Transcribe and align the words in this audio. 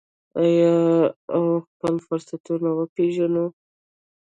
آیا 0.41 0.75
او 1.33 1.41
خپل 1.67 1.95
فرصتونه 2.05 2.69
وپیژنو؟ 2.73 3.45